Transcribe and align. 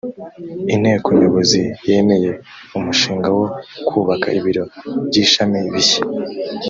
inteko 0.73 1.07
nyobozi 1.19 1.61
yemeye 1.89 2.31
umushinga 2.77 3.29
wo 3.37 3.47
kubaka 3.87 4.27
ibiro 4.39 4.63
by’ishami 5.07 5.59
bishya 5.73 6.01